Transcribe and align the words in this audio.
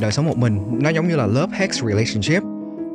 đời 0.00 0.12
sống 0.12 0.26
một 0.26 0.38
mình, 0.38 0.78
nó 0.82 0.90
giống 0.90 1.08
như 1.08 1.16
là 1.16 1.26
love 1.26 1.56
hate 1.56 1.72
relationship. 1.72 2.42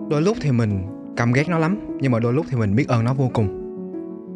Đôi 0.09 0.21
lúc 0.21 0.37
thì 0.41 0.51
mình 0.51 0.81
căm 1.17 1.33
ghét 1.33 1.49
nó 1.49 1.59
lắm, 1.59 1.97
nhưng 2.01 2.11
mà 2.11 2.19
đôi 2.19 2.33
lúc 2.33 2.45
thì 2.49 2.57
mình 2.57 2.75
biết 2.75 2.87
ơn 2.87 3.03
nó 3.03 3.13
vô 3.13 3.29
cùng. 3.33 3.59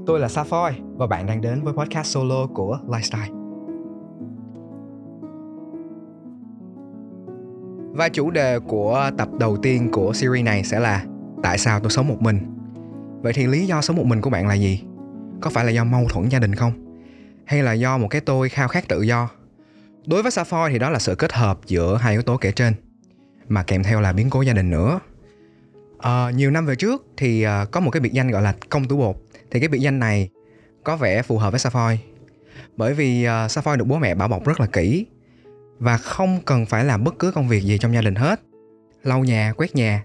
Tôi 0.06 0.20
là 0.20 0.28
Safoy 0.28 0.72
và 0.96 1.08
bạn 1.08 1.26
đang 1.26 1.42
đến 1.42 1.62
với 1.64 1.74
podcast 1.74 2.08
solo 2.08 2.48
của 2.54 2.80
Lifestyle. 2.88 3.38
Và 7.92 8.10
chủ 8.10 8.32
đề 8.32 8.60
của 8.60 9.10
tập 9.18 9.30
đầu 9.40 9.58
tiên 9.58 9.92
của 9.92 10.14
series 10.14 10.46
này 10.46 10.64
sẽ 10.64 10.80
là 10.80 11.06
tại 11.44 11.58
sao 11.58 11.80
tôi 11.80 11.90
sống 11.90 12.08
một 12.08 12.22
mình? 12.22 12.40
Vậy 13.22 13.34
thì 13.34 13.48
lý 13.48 13.68
do 13.68 13.82
sống 13.82 13.98
một 13.98 14.06
mình 14.06 14.22
của 14.22 14.30
bạn 14.30 14.48
là 14.48 14.54
gì? 14.54 14.84
Có 15.42 15.50
phải 15.50 15.66
là 15.66 15.72
do 15.72 15.84
mâu 15.84 16.06
thuẫn 16.10 16.30
gia 16.30 16.40
đình 16.40 16.56
không? 16.56 16.72
Hay 17.46 17.64
là 17.64 17.74
do 17.74 17.98
một 17.98 18.08
cái 18.08 18.22
tôi 18.22 18.50
khao 18.50 18.68
khát 18.68 18.88
tự 18.88 19.02
do? 19.02 19.30
Đối 20.08 20.22
với 20.22 20.32
Sapphire 20.32 20.70
thì 20.70 20.80
đó 20.80 20.90
là 20.90 21.00
sự 21.00 21.16
kết 21.16 21.34
hợp 21.34 21.60
giữa 21.66 21.98
hai 21.98 22.14
yếu 22.14 22.22
tố 22.22 22.38
kể 22.38 22.52
trên 22.52 22.74
mà 23.50 23.64
kèm 23.64 23.84
theo 23.84 24.02
là 24.02 24.14
biến 24.14 24.30
cố 24.30 24.42
gia 24.42 24.54
đình 24.54 24.70
nữa. 24.70 25.00
À, 26.00 26.32
nhiều 26.32 26.52
năm 26.52 26.66
về 26.66 26.76
trước 26.76 27.06
thì 27.18 27.44
à, 27.44 27.66
có 27.72 27.80
một 27.80 27.92
cái 27.92 28.00
biệt 28.00 28.14
danh 28.14 28.32
gọi 28.32 28.42
là 28.42 28.56
công 28.70 28.88
tử 28.88 28.96
bột. 28.96 29.16
Thì 29.52 29.60
cái 29.60 29.70
biệt 29.70 29.80
danh 29.80 30.00
này 30.00 30.30
có 30.84 30.98
vẻ 30.98 31.22
phù 31.22 31.38
hợp 31.38 31.52
với 31.52 31.60
Sapphire 31.60 32.04
bởi 32.78 32.94
vì 32.94 33.24
ờ, 33.24 33.46
à, 33.46 33.48
Safoy 33.48 33.78
được 33.78 33.86
bố 33.88 33.98
mẹ 33.98 34.16
bảo 34.16 34.28
bọc 34.28 34.46
rất 34.46 34.60
là 34.60 34.66
kỹ 34.66 35.06
và 35.80 35.98
không 35.98 36.40
cần 36.46 36.66
phải 36.66 36.86
làm 36.86 37.04
bất 37.04 37.20
cứ 37.20 37.32
công 37.32 37.48
việc 37.48 37.64
gì 37.64 37.78
trong 37.78 37.94
gia 37.94 38.02
đình 38.02 38.16
hết. 38.16 38.42
Lau 39.04 39.24
nhà 39.24 39.54
quét 39.58 39.76
nhà 39.76 40.04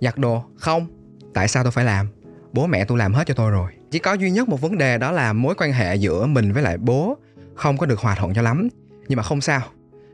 giặt 0.00 0.18
đồ. 0.18 0.44
Không 0.56 0.86
tại 1.34 1.48
sao 1.48 1.62
tôi 1.62 1.72
phải 1.72 1.84
làm? 1.84 2.08
Bố 2.52 2.66
mẹ 2.66 2.84
tôi 2.84 2.98
làm 2.98 3.14
hết 3.14 3.26
cho 3.26 3.34
tôi 3.34 3.50
rồi. 3.50 3.72
Chỉ 3.90 3.98
có 3.98 4.12
duy 4.12 4.30
nhất 4.30 4.48
một 4.48 4.60
vấn 4.60 4.78
đề 4.78 4.98
đó 4.98 5.12
là 5.12 5.32
mối 5.32 5.54
quan 5.58 5.72
hệ 5.72 5.96
giữa 5.96 6.26
mình 6.26 6.52
với 6.52 6.62
lại 6.62 6.78
bố 6.78 7.16
không 7.54 7.76
có 7.76 7.86
được 7.86 8.00
hòa 8.00 8.14
thuận 8.14 8.34
cho 8.34 8.42
lắm 8.42 8.68
nhưng 9.08 9.16
mà 9.16 9.22
không 9.22 9.40
sao 9.40 9.60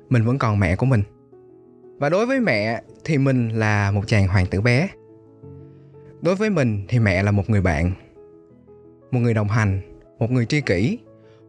mình 0.08 0.24
vẫn 0.24 0.38
còn 0.38 0.60
mẹ 0.60 0.76
của 0.76 0.86
mình. 0.86 1.02
Và 1.98 2.08
đối 2.08 2.26
với 2.26 2.40
mẹ 2.40 2.82
thì 3.04 3.18
mình 3.18 3.48
là 3.48 3.90
một 3.90 4.02
chàng 4.06 4.28
hoàng 4.28 4.46
tử 4.46 4.60
bé. 4.60 4.88
Đối 6.22 6.34
với 6.34 6.50
mình 6.50 6.84
thì 6.88 6.98
mẹ 6.98 7.22
là 7.22 7.30
một 7.30 7.50
người 7.50 7.60
bạn 7.60 7.92
một 9.10 9.20
người 9.20 9.34
đồng 9.34 9.48
hành 9.48 9.80
một 10.18 10.30
người 10.30 10.46
tri 10.46 10.60
kỷ 10.60 10.98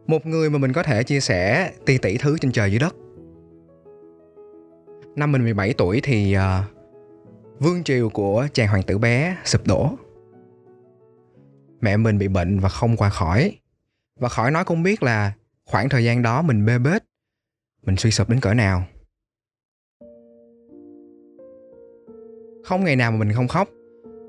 một 0.06 0.26
người 0.26 0.50
mà 0.50 0.58
mình 0.58 0.72
có 0.72 0.82
thể 0.82 1.02
chia 1.02 1.20
sẻ 1.20 1.72
ti 1.86 1.98
tỷ 1.98 2.18
thứ 2.18 2.38
trên 2.38 2.52
trời 2.52 2.70
dưới 2.70 2.78
đất. 2.78 2.96
Năm 5.16 5.32
mình 5.32 5.42
17 5.42 5.72
tuổi 5.72 6.00
thì 6.02 6.36
uh, 6.36 6.42
vương 7.60 7.84
triều 7.84 8.08
của 8.08 8.46
chàng 8.52 8.68
hoàng 8.68 8.82
tử 8.82 8.98
bé 8.98 9.36
sụp 9.44 9.66
đổ. 9.66 9.90
Mẹ 11.80 11.96
mình 11.96 12.18
bị 12.18 12.28
bệnh 12.28 12.58
và 12.58 12.68
không 12.68 12.96
qua 12.96 13.08
khỏi. 13.08 13.58
Và 14.20 14.28
khỏi 14.28 14.50
nói 14.50 14.64
cũng 14.64 14.82
biết 14.82 15.02
là 15.02 15.32
khoảng 15.64 15.88
thời 15.88 16.04
gian 16.04 16.22
đó 16.22 16.42
mình 16.42 16.66
bê 16.66 16.78
bết 16.78 17.04
mình 17.82 17.96
suy 17.96 18.10
sụp 18.10 18.28
đến 18.28 18.40
cỡ 18.40 18.54
nào? 18.54 18.84
Không 22.64 22.84
ngày 22.84 22.96
nào 22.96 23.10
mà 23.12 23.18
mình 23.18 23.32
không 23.32 23.48
khóc 23.48 23.68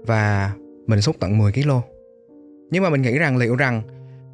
và 0.08 0.52
mình 0.88 1.02
xúc 1.02 1.16
tận 1.20 1.38
10 1.38 1.52
kg 1.52 1.70
nhưng 2.72 2.84
mà 2.84 2.90
mình 2.90 3.02
nghĩ 3.02 3.18
rằng, 3.18 3.38
liệu 3.38 3.56
rằng 3.56 3.82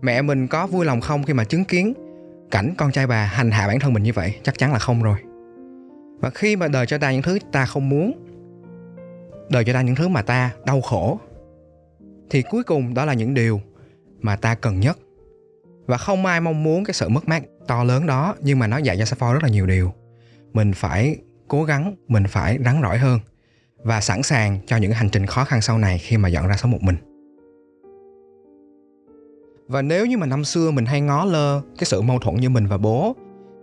mẹ 0.02 0.22
mình 0.22 0.48
có 0.48 0.68
vui 0.68 0.86
lòng 0.86 1.02
không 1.02 1.24
khi 1.24 1.34
mà 1.34 1.44
chứng 1.44 1.66
kiến 1.66 1.94
cảnh 2.52 2.74
con 2.78 2.92
trai 2.92 3.08
bà 3.08 3.26
hành 3.26 3.52
hạ 3.52 3.68
bản 3.68 3.80
thân 3.80 3.94
mình 3.94 4.04
như 4.04 4.14
vậy? 4.14 4.36
Chắc 4.44 4.58
chắn 4.58 4.74
là 4.74 4.80
không 4.80 5.04
rồi. 5.04 5.18
Và 6.20 6.30
khi 6.30 6.56
mà 6.56 6.68
đời 6.68 6.86
cho 6.86 6.98
ta 6.98 7.12
những 7.12 7.22
thứ 7.22 7.40
ta 7.52 7.66
không 7.66 7.90
muốn, 7.90 8.12
đời 9.50 9.64
cho 9.66 9.74
ta 9.74 9.82
những 9.82 9.96
thứ 9.96 10.08
mà 10.08 10.22
ta 10.22 10.52
đau 10.66 10.82
khổ, 10.82 11.20
thì 12.30 12.42
cuối 12.42 12.64
cùng 12.64 12.94
đó 12.94 13.06
là 13.06 13.14
những 13.14 13.34
điều 13.34 13.62
mà 14.22 14.36
ta 14.36 14.56
cần 14.56 14.80
nhất. 14.80 14.98
Và 15.86 15.98
không 15.98 16.26
ai 16.26 16.42
mong 16.42 16.64
muốn 16.64 16.84
cái 16.84 16.94
sự 16.94 17.10
mất 17.10 17.28
mát 17.28 17.44
to 17.68 17.84
lớn 17.84 18.06
đó, 18.06 18.36
nhưng 18.42 18.60
mà 18.60 18.68
nó 18.68 18.78
dạy 18.78 18.98
cho 18.98 19.06
Sappho 19.06 19.34
rất 19.34 19.44
là 19.44 19.50
nhiều 19.50 19.66
điều. 19.66 19.94
Mình 20.54 20.74
phải 20.74 21.18
cố 21.48 21.64
gắng, 21.64 21.96
mình 22.08 22.24
phải 22.28 22.60
rắn 22.66 22.82
rỏi 22.82 22.98
hơn 22.98 23.20
và 23.78 24.02
sẵn 24.02 24.24
sàng 24.24 24.60
cho 24.66 24.78
những 24.78 24.92
hành 24.92 25.10
trình 25.10 25.26
khó 25.26 25.44
khăn 25.44 25.62
sau 25.62 25.78
này 25.78 25.98
khi 25.98 26.18
mà 26.18 26.30
dọn 26.30 26.48
ra 26.48 26.58
sống 26.58 26.72
một 26.72 26.82
mình. 26.82 26.96
Và 29.68 29.82
nếu 29.82 30.06
như 30.06 30.18
mà 30.18 30.26
năm 30.26 30.44
xưa 30.44 30.72
mình 30.72 30.86
hay 30.86 31.02
ngó 31.02 31.26
lơ 31.26 31.62
cái 31.62 31.86
sự 31.86 32.02
mâu 32.02 32.20
thuẫn 32.20 32.36
như 32.36 32.50
mình 32.50 32.68
và 32.68 32.78
bố, 32.78 33.16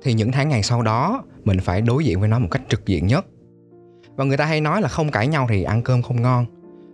thì 0.02 0.14
những 0.14 0.32
tháng 0.32 0.48
ngày 0.48 0.62
sau 0.62 0.82
đó, 0.82 1.24
mình 1.44 1.60
phải 1.60 1.80
đối 1.80 2.04
diện 2.04 2.20
với 2.20 2.28
nó 2.28 2.38
một 2.38 2.48
cách 2.50 2.62
trực 2.68 2.86
diện 2.86 3.06
nhất. 3.06 3.26
Và 4.16 4.24
người 4.24 4.36
ta 4.36 4.44
hay 4.44 4.60
nói 4.60 4.82
là 4.82 4.88
không 4.88 5.10
cãi 5.10 5.26
nhau 5.26 5.46
thì 5.50 5.62
ăn 5.62 5.82
cơm 5.82 6.02
không 6.02 6.22
ngon. 6.22 6.46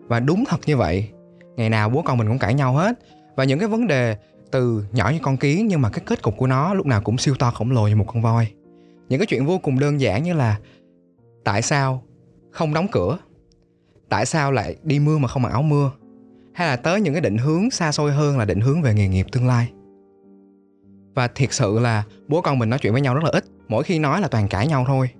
Và 0.09 0.21
đúng 0.21 0.45
thật 0.49 0.61
như 0.67 0.77
vậy, 0.77 1.09
ngày 1.57 1.71
nào 1.71 1.91
bố 1.91 2.03
con 2.03 2.19
mình 2.19 2.29
cũng 2.29 2.39
cãi 2.39 2.55
nhau 2.55 2.75
hết. 2.75 2.99
Và 3.37 3.45
những 3.45 3.59
cái 3.59 3.69
vấn 3.69 3.87
đề 3.87 4.17
từ 4.51 4.85
nhỏ 4.93 5.11
như 5.13 5.19
con 5.23 5.37
kiến 5.37 5.67
nhưng 5.67 5.83
mà 5.83 5.91
cái 5.91 6.03
kết 6.07 6.23
cục 6.23 6.37
của 6.37 6.47
nó 6.47 6.75
lúc 6.75 6.87
nào 6.87 7.01
cũng 7.01 7.19
siêu 7.19 7.35
to 7.39 7.51
khổng 7.51 7.71
lồ 7.71 7.89
như 7.89 7.97
một 7.97 8.05
con 8.09 8.23
voi. 8.23 8.49
Những 9.09 9.21
cái 9.21 9.27
chuyện 9.27 9.47
vô 9.47 9.59
cùng 9.59 9.79
đơn 9.79 10.01
giản 10.01 10.23
như 10.23 10.35
là 10.35 10.59
tại 11.45 11.63
sao 11.63 12.03
không 12.51 12.75
đóng 12.75 12.87
cửa? 12.93 13.19
Tại 14.09 14.27
sao 14.27 14.53
lại 14.53 14.77
đi 14.83 14.99
mưa 14.99 15.19
mà 15.19 15.29
không 15.29 15.43
mặc 15.43 15.53
áo 15.53 15.63
mưa? 15.63 15.91
Hay 16.55 16.69
là 16.69 16.77
tới 16.77 17.01
những 17.01 17.15
cái 17.15 17.21
định 17.21 17.39
hướng 17.39 17.71
xa 17.71 17.93
xôi 17.93 18.13
hơn 18.13 18.39
là 18.39 18.45
định 18.45 18.61
hướng 18.61 18.83
về 18.83 18.95
nghề 18.95 19.09
nghiệp 19.09 19.27
tương 19.33 19.47
lai? 19.47 19.73
Và 21.15 21.29
thiệt 21.29 21.53
sự 21.53 21.79
là 21.79 22.05
bố 22.29 22.41
con 22.41 22.59
mình 22.59 22.71
nói 22.71 22.79
chuyện 22.79 22.93
với 22.93 23.03
nhau 23.03 23.15
rất 23.15 23.25
là 23.25 23.31
ít 23.33 23.45
mỗi 23.69 23.85
khi 23.85 23.99
nói 23.99 24.21
là 24.21 24.29
toàn 24.29 24.49
cãi 24.49 24.67
nhau 24.67 24.85
thôi. 24.87 25.11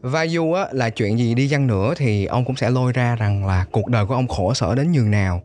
Và 0.00 0.22
dù 0.22 0.52
á, 0.52 0.66
là 0.72 0.90
chuyện 0.90 1.18
gì 1.18 1.34
đi 1.34 1.48
chăng 1.48 1.66
nữa 1.66 1.94
thì 1.96 2.24
ông 2.24 2.44
cũng 2.44 2.56
sẽ 2.56 2.70
lôi 2.70 2.92
ra 2.92 3.16
rằng 3.16 3.46
là 3.46 3.66
cuộc 3.72 3.88
đời 3.88 4.06
của 4.06 4.14
ông 4.14 4.28
khổ 4.28 4.54
sở 4.54 4.74
đến 4.74 4.92
nhường 4.92 5.10
nào. 5.10 5.42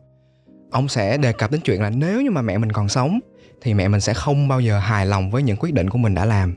Ông 0.70 0.88
sẽ 0.88 1.16
đề 1.16 1.32
cập 1.32 1.50
đến 1.50 1.60
chuyện 1.64 1.82
là 1.82 1.90
nếu 1.90 2.22
như 2.22 2.30
mà 2.30 2.42
mẹ 2.42 2.58
mình 2.58 2.72
còn 2.72 2.88
sống 2.88 3.20
thì 3.60 3.74
mẹ 3.74 3.88
mình 3.88 4.00
sẽ 4.00 4.14
không 4.14 4.48
bao 4.48 4.60
giờ 4.60 4.78
hài 4.78 5.06
lòng 5.06 5.30
với 5.30 5.42
những 5.42 5.56
quyết 5.56 5.74
định 5.74 5.90
của 5.90 5.98
mình 5.98 6.14
đã 6.14 6.24
làm. 6.24 6.56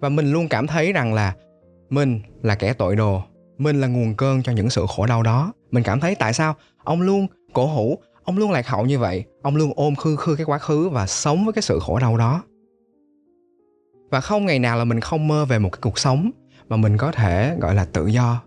Và 0.00 0.08
mình 0.08 0.32
luôn 0.32 0.48
cảm 0.48 0.66
thấy 0.66 0.92
rằng 0.92 1.14
là 1.14 1.34
mình 1.90 2.20
là 2.42 2.54
kẻ 2.54 2.72
tội 2.72 2.96
đồ, 2.96 3.22
mình 3.58 3.80
là 3.80 3.86
nguồn 3.86 4.14
cơn 4.14 4.42
cho 4.42 4.52
những 4.52 4.70
sự 4.70 4.86
khổ 4.88 5.06
đau 5.06 5.22
đó. 5.22 5.52
Mình 5.70 5.82
cảm 5.82 6.00
thấy 6.00 6.14
tại 6.14 6.32
sao 6.32 6.54
ông 6.84 7.02
luôn 7.02 7.26
cổ 7.52 7.66
hủ, 7.66 7.98
ông 8.24 8.38
luôn 8.38 8.50
lạc 8.50 8.66
hậu 8.68 8.86
như 8.86 8.98
vậy, 8.98 9.24
ông 9.42 9.56
luôn 9.56 9.72
ôm 9.76 9.96
khư 9.96 10.16
khư 10.16 10.36
cái 10.36 10.44
quá 10.44 10.58
khứ 10.58 10.88
và 10.88 11.06
sống 11.06 11.44
với 11.44 11.52
cái 11.52 11.62
sự 11.62 11.78
khổ 11.82 11.98
đau 11.98 12.16
đó. 12.16 12.42
Và 14.10 14.20
không 14.20 14.46
ngày 14.46 14.58
nào 14.58 14.78
là 14.78 14.84
mình 14.84 15.00
không 15.00 15.28
mơ 15.28 15.44
về 15.44 15.58
một 15.58 15.70
cái 15.72 15.78
cuộc 15.82 15.98
sống 15.98 16.30
mà 16.68 16.76
mình 16.76 16.96
có 16.96 17.12
thể, 17.12 17.56
gọi 17.60 17.74
là, 17.74 17.84
tự 17.84 18.06
do, 18.06 18.42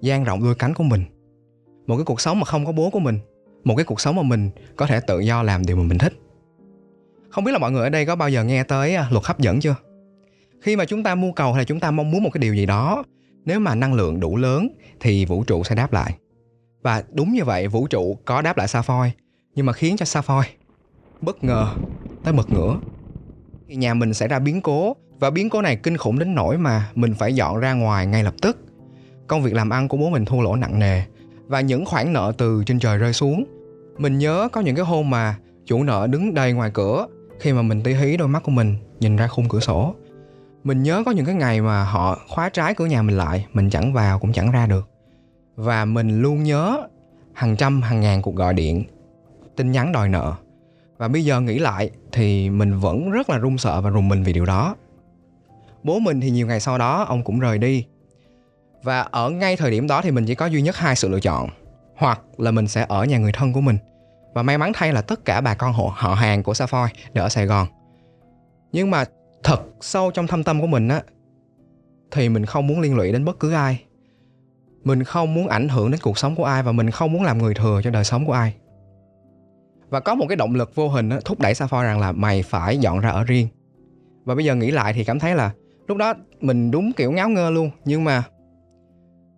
dang 0.00 0.24
rộng 0.24 0.44
đôi 0.44 0.54
cánh 0.54 0.74
của 0.74 0.84
mình. 0.84 1.04
Một 1.86 1.96
cái 1.96 2.04
cuộc 2.04 2.20
sống 2.20 2.40
mà 2.40 2.44
không 2.44 2.66
có 2.66 2.72
bố 2.72 2.90
của 2.90 3.00
mình, 3.00 3.18
một 3.64 3.74
cái 3.76 3.84
cuộc 3.84 4.00
sống 4.00 4.16
mà 4.16 4.22
mình 4.22 4.50
có 4.76 4.86
thể 4.86 5.00
tự 5.00 5.20
do 5.20 5.42
làm 5.42 5.66
điều 5.66 5.76
mà 5.76 5.82
mình 5.82 5.98
thích 5.98 6.12
không 7.38 7.44
biết 7.44 7.52
là 7.52 7.58
mọi 7.58 7.72
người 7.72 7.82
ở 7.82 7.88
đây 7.88 8.06
có 8.06 8.16
bao 8.16 8.30
giờ 8.30 8.44
nghe 8.44 8.62
tới 8.62 8.94
à, 8.94 9.08
luật 9.10 9.24
hấp 9.24 9.38
dẫn 9.38 9.60
chưa? 9.60 9.74
Khi 10.60 10.76
mà 10.76 10.84
chúng 10.84 11.02
ta 11.02 11.14
mưu 11.14 11.32
cầu 11.32 11.52
hay 11.52 11.60
là 11.60 11.64
chúng 11.64 11.80
ta 11.80 11.90
mong 11.90 12.10
muốn 12.10 12.22
một 12.22 12.30
cái 12.32 12.38
điều 12.40 12.54
gì 12.54 12.66
đó, 12.66 13.04
nếu 13.44 13.60
mà 13.60 13.74
năng 13.74 13.94
lượng 13.94 14.20
đủ 14.20 14.36
lớn 14.36 14.68
thì 15.00 15.24
vũ 15.24 15.44
trụ 15.44 15.64
sẽ 15.64 15.74
đáp 15.74 15.92
lại. 15.92 16.14
Và 16.82 17.02
đúng 17.12 17.32
như 17.32 17.44
vậy, 17.44 17.68
vũ 17.68 17.86
trụ 17.86 18.18
có 18.24 18.42
đáp 18.42 18.56
lại 18.56 18.66
Safoy 18.66 19.10
nhưng 19.54 19.66
mà 19.66 19.72
khiến 19.72 19.96
cho 19.96 20.04
Safoy 20.04 20.42
bất 21.20 21.44
ngờ 21.44 21.74
tới 22.24 22.32
bật 22.32 22.50
ngửa. 22.50 22.80
Nhà 23.66 23.94
mình 23.94 24.14
sẽ 24.14 24.28
ra 24.28 24.38
biến 24.38 24.60
cố, 24.60 24.96
và 25.20 25.30
biến 25.30 25.50
cố 25.50 25.62
này 25.62 25.76
kinh 25.76 25.96
khủng 25.96 26.18
đến 26.18 26.34
nỗi 26.34 26.58
mà 26.58 26.90
mình 26.94 27.14
phải 27.14 27.34
dọn 27.34 27.58
ra 27.58 27.72
ngoài 27.72 28.06
ngay 28.06 28.24
lập 28.24 28.34
tức. 28.42 28.58
Công 29.26 29.42
việc 29.42 29.54
làm 29.54 29.70
ăn 29.70 29.88
của 29.88 29.96
bố 29.96 30.10
mình 30.10 30.24
thua 30.24 30.40
lỗ 30.40 30.56
nặng 30.56 30.78
nề, 30.78 31.02
và 31.46 31.60
những 31.60 31.84
khoản 31.84 32.12
nợ 32.12 32.32
từ 32.38 32.62
trên 32.66 32.78
trời 32.78 32.98
rơi 32.98 33.12
xuống. 33.12 33.44
Mình 33.98 34.18
nhớ 34.18 34.48
có 34.52 34.60
những 34.60 34.76
cái 34.76 34.84
hôm 34.84 35.10
mà 35.10 35.36
chủ 35.66 35.82
nợ 35.82 36.06
đứng 36.10 36.34
đầy 36.34 36.52
ngoài 36.52 36.70
cửa 36.74 37.06
khi 37.40 37.52
mà 37.52 37.62
mình 37.62 37.82
tí 37.82 37.94
hí 37.94 38.16
đôi 38.16 38.28
mắt 38.28 38.42
của 38.42 38.50
mình, 38.50 38.76
nhìn 39.00 39.16
ra 39.16 39.28
khung 39.28 39.48
cửa 39.48 39.60
sổ. 39.60 39.94
Mình 40.64 40.82
nhớ 40.82 41.02
có 41.06 41.10
những 41.10 41.24
cái 41.24 41.34
ngày 41.34 41.60
mà 41.60 41.84
họ 41.84 42.18
khóa 42.28 42.48
trái 42.48 42.74
cửa 42.74 42.86
nhà 42.86 43.02
mình 43.02 43.16
lại, 43.16 43.46
mình 43.52 43.70
chẳng 43.70 43.92
vào 43.92 44.18
cũng 44.18 44.32
chẳng 44.32 44.50
ra 44.50 44.66
được. 44.66 44.88
Và 45.56 45.84
mình 45.84 46.22
luôn 46.22 46.42
nhớ 46.42 46.86
hàng 47.32 47.56
trăm, 47.56 47.82
hàng 47.82 48.00
ngàn 48.00 48.22
cuộc 48.22 48.34
gọi 48.34 48.54
điện, 48.54 48.84
tin 49.56 49.72
nhắn 49.72 49.92
đòi 49.92 50.08
nợ. 50.08 50.32
Và 50.98 51.08
bây 51.08 51.24
giờ 51.24 51.40
nghĩ 51.40 51.58
lại 51.58 51.90
thì 52.12 52.50
mình 52.50 52.78
vẫn 52.78 53.10
rất 53.10 53.30
là 53.30 53.38
run 53.38 53.58
sợ 53.58 53.80
và 53.80 53.90
rùng 53.90 54.08
mình 54.08 54.22
vì 54.22 54.32
điều 54.32 54.46
đó. 54.46 54.76
Bố 55.82 55.98
mình 55.98 56.20
thì 56.20 56.30
nhiều 56.30 56.46
ngày 56.46 56.60
sau 56.60 56.78
đó, 56.78 57.04
ông 57.08 57.24
cũng 57.24 57.40
rời 57.40 57.58
đi. 57.58 57.84
Và 58.82 59.00
ở 59.00 59.30
ngay 59.30 59.56
thời 59.56 59.70
điểm 59.70 59.86
đó 59.86 60.02
thì 60.02 60.10
mình 60.10 60.26
chỉ 60.26 60.34
có 60.34 60.46
duy 60.46 60.62
nhất 60.62 60.76
hai 60.76 60.96
sự 60.96 61.08
lựa 61.08 61.20
chọn. 61.20 61.48
Hoặc 61.96 62.20
là 62.38 62.50
mình 62.50 62.68
sẽ 62.68 62.86
ở 62.88 63.04
nhà 63.04 63.18
người 63.18 63.32
thân 63.32 63.52
của 63.52 63.60
mình 63.60 63.78
và 64.38 64.42
may 64.42 64.58
mắn 64.58 64.72
thay 64.74 64.92
là 64.92 65.02
tất 65.02 65.24
cả 65.24 65.40
bà 65.40 65.54
con 65.54 65.72
họ, 65.72 65.92
họ 65.96 66.14
hàng 66.14 66.42
của 66.42 66.52
Safoy 66.52 66.88
đều 67.12 67.24
ở 67.24 67.28
Sài 67.28 67.46
Gòn. 67.46 67.66
Nhưng 68.72 68.90
mà 68.90 69.04
thật 69.42 69.60
sâu 69.80 70.10
trong 70.10 70.26
thâm 70.26 70.44
tâm 70.44 70.60
của 70.60 70.66
mình 70.66 70.88
á 70.88 71.02
thì 72.10 72.28
mình 72.28 72.46
không 72.46 72.66
muốn 72.66 72.80
liên 72.80 72.96
lụy 72.96 73.12
đến 73.12 73.24
bất 73.24 73.40
cứ 73.40 73.52
ai. 73.52 73.84
Mình 74.84 75.04
không 75.04 75.34
muốn 75.34 75.48
ảnh 75.48 75.68
hưởng 75.68 75.90
đến 75.90 76.00
cuộc 76.02 76.18
sống 76.18 76.34
của 76.36 76.44
ai 76.44 76.62
và 76.62 76.72
mình 76.72 76.90
không 76.90 77.12
muốn 77.12 77.22
làm 77.22 77.38
người 77.38 77.54
thừa 77.54 77.80
cho 77.84 77.90
đời 77.90 78.04
sống 78.04 78.26
của 78.26 78.32
ai. 78.32 78.54
Và 79.88 80.00
có 80.00 80.14
một 80.14 80.26
cái 80.28 80.36
động 80.36 80.54
lực 80.54 80.74
vô 80.74 80.88
hình 80.88 81.08
á, 81.08 81.18
thúc 81.24 81.40
đẩy 81.40 81.52
Safoy 81.52 81.82
rằng 81.82 82.00
là 82.00 82.12
mày 82.12 82.42
phải 82.42 82.78
dọn 82.78 83.00
ra 83.00 83.10
ở 83.10 83.24
riêng. 83.24 83.48
Và 84.24 84.34
bây 84.34 84.44
giờ 84.44 84.54
nghĩ 84.54 84.70
lại 84.70 84.92
thì 84.92 85.04
cảm 85.04 85.18
thấy 85.18 85.34
là 85.34 85.50
lúc 85.86 85.96
đó 85.96 86.14
mình 86.40 86.70
đúng 86.70 86.92
kiểu 86.92 87.12
ngáo 87.12 87.28
ngơ 87.28 87.50
luôn 87.50 87.70
nhưng 87.84 88.04
mà 88.04 88.22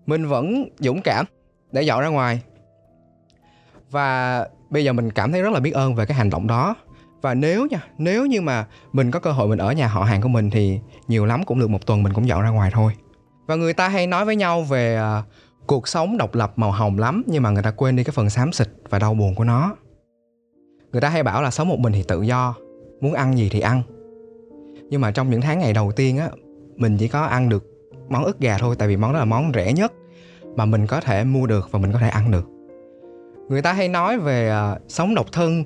mình 0.06 0.26
vẫn 0.26 0.68
dũng 0.78 1.02
cảm 1.02 1.26
để 1.72 1.82
dọn 1.82 2.00
ra 2.00 2.08
ngoài. 2.08 2.42
Và 3.90 4.46
bây 4.70 4.84
giờ 4.84 4.92
mình 4.92 5.10
cảm 5.10 5.32
thấy 5.32 5.42
rất 5.42 5.52
là 5.52 5.60
biết 5.60 5.74
ơn 5.74 5.94
về 5.94 6.06
cái 6.06 6.16
hành 6.16 6.30
động 6.30 6.46
đó. 6.46 6.76
Và 7.22 7.34
nếu 7.34 7.66
nha 7.66 7.84
nếu 7.98 8.26
như 8.26 8.40
mà 8.40 8.66
mình 8.92 9.10
có 9.10 9.20
cơ 9.20 9.32
hội 9.32 9.48
mình 9.48 9.58
ở 9.58 9.72
nhà 9.72 9.88
họ 9.88 10.02
hàng 10.02 10.20
của 10.22 10.28
mình 10.28 10.50
thì 10.50 10.80
nhiều 11.08 11.26
lắm 11.26 11.44
cũng 11.44 11.60
được 11.60 11.70
một 11.70 11.86
tuần 11.86 12.02
mình 12.02 12.12
cũng 12.12 12.28
dọn 12.28 12.42
ra 12.42 12.50
ngoài 12.50 12.70
thôi. 12.74 12.92
Và 13.46 13.54
người 13.54 13.72
ta 13.72 13.88
hay 13.88 14.06
nói 14.06 14.24
với 14.24 14.36
nhau 14.36 14.62
về 14.62 15.00
uh, 15.00 15.24
cuộc 15.66 15.88
sống 15.88 16.16
độc 16.16 16.34
lập 16.34 16.52
màu 16.56 16.70
hồng 16.70 16.98
lắm 16.98 17.22
nhưng 17.26 17.42
mà 17.42 17.50
người 17.50 17.62
ta 17.62 17.70
quên 17.70 17.96
đi 17.96 18.04
cái 18.04 18.12
phần 18.12 18.30
xám 18.30 18.52
xịt 18.52 18.68
và 18.90 18.98
đau 18.98 19.14
buồn 19.14 19.34
của 19.34 19.44
nó. 19.44 19.76
Người 20.92 21.00
ta 21.00 21.08
hay 21.08 21.22
bảo 21.22 21.42
là 21.42 21.50
sống 21.50 21.68
một 21.68 21.78
mình 21.78 21.92
thì 21.92 22.02
tự 22.02 22.22
do 22.22 22.54
muốn 23.00 23.12
ăn 23.12 23.38
gì 23.38 23.48
thì 23.52 23.60
ăn. 23.60 23.82
Nhưng 24.90 25.00
mà 25.00 25.10
trong 25.10 25.30
những 25.30 25.40
tháng 25.40 25.58
ngày 25.58 25.72
đầu 25.72 25.92
tiên 25.92 26.18
á 26.18 26.28
mình 26.76 26.96
chỉ 26.96 27.08
có 27.08 27.22
ăn 27.22 27.48
được 27.48 27.64
món 28.08 28.24
ức 28.24 28.40
gà 28.40 28.58
thôi 28.58 28.76
tại 28.78 28.88
vì 28.88 28.96
món 28.96 29.12
đó 29.12 29.18
là 29.18 29.24
món 29.24 29.52
rẻ 29.54 29.72
nhất 29.72 29.92
mà 30.56 30.64
mình 30.64 30.86
có 30.86 31.00
thể 31.00 31.24
mua 31.24 31.46
được 31.46 31.68
và 31.70 31.78
mình 31.78 31.92
có 31.92 31.98
thể 31.98 32.08
ăn 32.08 32.30
được 32.30 32.59
người 33.50 33.62
ta 33.62 33.72
hay 33.72 33.88
nói 33.88 34.18
về 34.18 34.52
uh, 34.52 34.82
sống 34.88 35.14
độc 35.14 35.32
thân 35.32 35.64